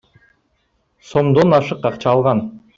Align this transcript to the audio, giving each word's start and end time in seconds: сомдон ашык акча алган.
сомдон 1.11 1.55
ашык 1.61 1.87
акча 1.93 2.13
алган. 2.17 2.47